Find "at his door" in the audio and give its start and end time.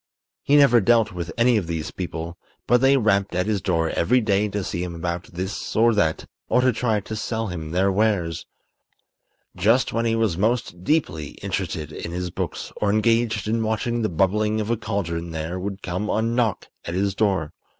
3.35-3.91, 16.83-17.53